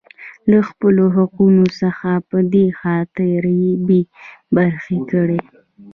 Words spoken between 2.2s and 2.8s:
پـه دې